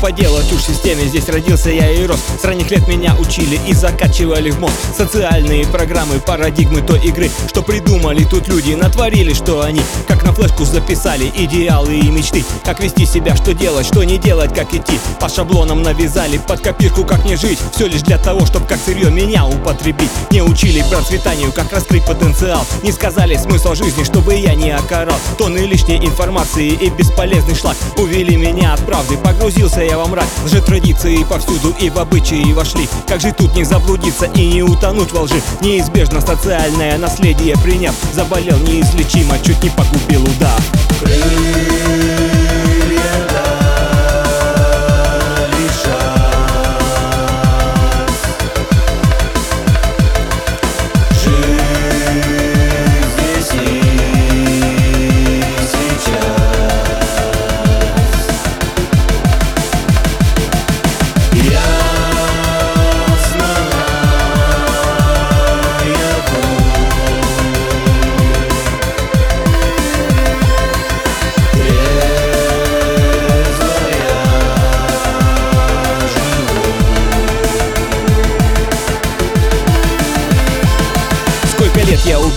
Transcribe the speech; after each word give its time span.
поделать. 0.00 0.52
Уж 0.52 0.62
системе 0.62 1.04
Здесь 1.08 1.28
родился 1.28 1.70
я 1.70 1.90
и 1.90 2.06
рос. 2.06 2.18
С 2.40 2.44
ранних 2.44 2.70
лет 2.70 2.86
меня 2.86 3.14
учили 3.18 3.58
и 3.66 3.72
закачивали 3.72 4.50
в 4.50 4.60
мозг. 4.60 4.74
Социальные 4.96 5.66
программы, 5.66 6.20
парадигмы 6.20 6.82
той 6.82 7.00
игры 7.00 7.30
Что 7.48 7.62
придумали 7.62 8.24
тут 8.24 8.48
люди, 8.48 8.72
натворили, 8.72 9.32
что 9.32 9.62
они. 9.62 9.80
Как 10.06 10.24
на 10.24 10.32
флешку 10.32 10.64
записали 10.64 11.32
идеалы 11.34 11.98
и 11.98 12.10
мечты. 12.10 12.44
Как 12.64 12.80
вести 12.80 13.06
себя, 13.06 13.36
что 13.36 13.54
делать, 13.54 13.86
что 13.86 14.04
не 14.04 14.18
делать, 14.18 14.54
как 14.54 14.74
идти. 14.74 14.98
По 15.20 15.28
шаблонам 15.28 15.82
навязали, 15.82 16.38
под 16.38 16.60
копирку 16.60 17.04
как 17.04 17.24
не 17.24 17.36
жить. 17.36 17.58
Все 17.74 17.86
лишь 17.86 18.02
для 18.02 18.18
того, 18.18 18.44
чтобы 18.46 18.66
как 18.66 18.78
сырье 18.78 19.10
меня 19.10 19.46
употребить. 19.46 20.10
Не 20.30 20.42
учили 20.42 20.84
процветанию, 20.90 21.52
как 21.52 21.72
раскрыть 21.72 22.04
потенциал. 22.04 22.66
Не 22.82 22.92
сказали 22.92 23.36
смысл 23.36 23.74
жизни, 23.74 24.04
чтобы 24.04 24.34
я 24.34 24.54
не 24.54 24.70
окорал. 24.70 25.16
Тонны 25.38 25.58
лишней 25.58 25.98
информации 25.98 26.68
и 26.68 26.90
бесполезный 26.90 27.54
шлак. 27.54 27.76
Увели 27.96 28.36
меня 28.36 28.74
от 28.74 28.80
правды, 28.84 29.16
погрузился 29.16 29.80
я 29.88 29.98
во 29.98 30.06
мрак 30.06 30.26
Лже 30.44 30.60
традиции 30.60 31.24
повсюду 31.24 31.74
и 31.80 31.90
в 31.90 31.98
обычаи 31.98 32.52
вошли. 32.52 32.88
Как 33.06 33.20
же 33.20 33.32
тут 33.32 33.54
не 33.54 33.64
заблудиться 33.64 34.26
и 34.26 34.46
не 34.46 34.62
утонуть 34.62 35.12
во 35.12 35.22
лжи? 35.22 35.40
Неизбежно 35.60 36.20
социальное 36.20 36.98
наследие 36.98 37.56
приняв 37.56 37.94
Заболел 38.12 38.58
неизлечимо, 38.58 39.38
чуть 39.38 39.62
не 39.62 39.70
погубил 39.70 40.22
удар. 40.24 40.60
лет 41.02 41.97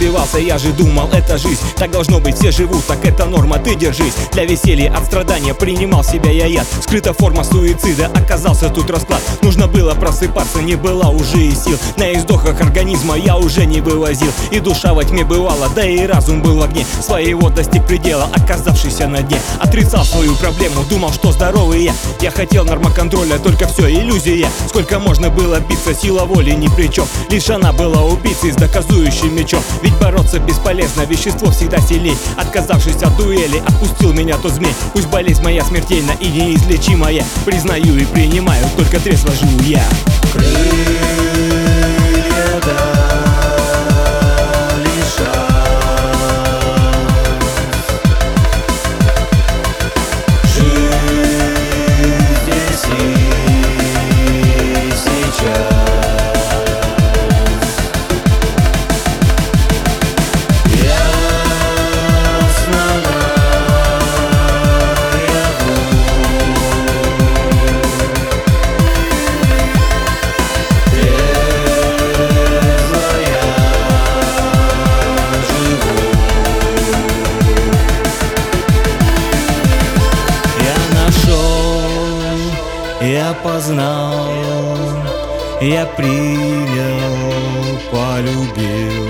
я 0.01 0.09
убивался, 0.09 0.39
я 0.39 0.57
же 0.57 0.71
думал, 0.71 1.09
это 1.11 1.37
жизнь. 1.37 1.61
Так 1.75 1.91
должно 1.91 2.19
быть, 2.19 2.37
все 2.37 2.51
живут, 2.51 2.85
так 2.85 3.05
это 3.05 3.25
норма, 3.25 3.57
ты 3.57 3.75
держись. 3.75 4.13
Для 4.31 4.45
веселья 4.45 4.93
от 4.95 5.05
страдания 5.05 5.53
принимал 5.53 6.03
себя 6.03 6.31
я 6.31 6.45
яд. 6.45 6.67
Скрыта 6.81 7.13
форма 7.13 7.43
суицида, 7.43 8.09
оказался 8.13 8.69
тут 8.69 8.89
расклад. 8.89 9.21
Нужно 9.41 9.67
было 9.67 9.93
просыпаться, 9.93 10.61
не 10.61 10.75
было 10.75 11.09
уже 11.09 11.37
и 11.37 11.51
сил. 11.55 11.77
На 11.97 12.13
издохах 12.13 12.59
организма 12.61 13.15
я 13.15 13.37
уже 13.37 13.65
не 13.65 13.81
вывозил. 13.81 14.31
И 14.51 14.59
душа 14.59 14.93
во 14.93 15.03
тьме 15.03 15.23
бывала, 15.23 15.69
да 15.75 15.85
и 15.85 16.05
разум 16.05 16.41
был 16.41 16.57
в 16.57 16.63
огне. 16.63 16.85
Своего 17.01 17.49
достиг 17.49 17.85
предела, 17.85 18.27
оказавшийся 18.33 19.07
на 19.07 19.21
дне. 19.21 19.39
Отрицал 19.59 20.05
свою 20.05 20.35
проблему, 20.35 20.83
думал, 20.89 21.11
что 21.13 21.31
здоровый 21.31 21.83
я. 21.83 21.93
Я 22.21 22.31
хотел 22.31 22.65
нормоконтроля, 22.65 23.37
только 23.39 23.67
все 23.67 23.89
иллюзия. 23.89 24.49
Сколько 24.67 24.99
можно 24.99 25.29
было 25.29 25.59
биться, 25.59 25.93
сила 25.93 26.25
воли 26.25 26.51
ни 26.51 26.67
при 26.67 26.87
чем 26.87 27.05
Лишь 27.29 27.49
она 27.49 27.71
была 27.71 28.03
убийцей 28.03 28.51
с 28.51 28.55
доказующими 28.55 29.41
мечом. 29.41 29.61
Ведь 29.81 29.90
бороться 29.99 30.39
бесполезно, 30.39 31.01
вещество 31.01 31.51
всегда 31.51 31.79
силей 31.79 32.17
Отказавшись 32.37 33.01
от 33.03 33.15
дуэли, 33.17 33.59
отпустил 33.65 34.13
меня 34.13 34.37
тот 34.37 34.53
змей. 34.53 34.73
Пусть 34.93 35.07
болезнь 35.07 35.43
моя 35.43 35.63
смертельна 35.63 36.11
и 36.19 36.27
неизлечимая. 36.27 37.23
Признаю 37.45 37.97
и 37.97 38.05
принимаю, 38.05 38.65
только 38.77 38.99
трезво 38.99 39.31
живу 39.33 39.61
я. 39.63 39.83
Крылья 40.33 41.00
Я 83.01 83.33
познал, 83.43 84.27
я 85.59 85.87
принял, 85.87 87.79
полюбил. 87.91 89.07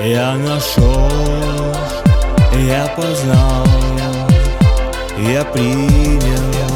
Я 0.00 0.34
нашел, 0.34 1.12
я 2.58 2.92
познал, 2.96 3.64
я 5.16 5.44
принял 5.44 6.73